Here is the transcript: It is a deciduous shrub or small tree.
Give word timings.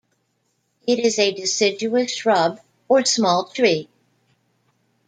It 0.87 0.97
is 0.97 1.19
a 1.19 1.31
deciduous 1.31 2.15
shrub 2.15 2.59
or 2.89 3.05
small 3.05 3.45
tree. 3.45 3.87